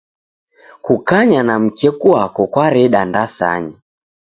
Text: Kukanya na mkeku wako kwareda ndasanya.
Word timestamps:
Kukanya 0.81 1.43
na 1.43 1.59
mkeku 1.59 2.09
wako 2.09 2.47
kwareda 2.47 3.05
ndasanya. 3.05 3.77